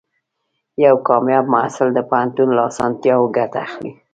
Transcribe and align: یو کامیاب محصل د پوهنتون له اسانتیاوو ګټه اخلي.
یو 0.85 0.95
کامیاب 1.07 1.45
محصل 1.53 1.87
د 1.93 1.99
پوهنتون 2.09 2.49
له 2.57 2.61
اسانتیاوو 2.69 3.33
ګټه 3.37 3.59
اخلي. 3.67 3.91